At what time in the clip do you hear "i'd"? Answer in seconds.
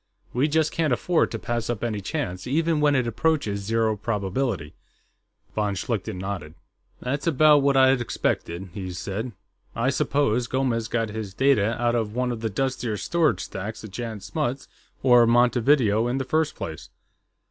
7.77-8.01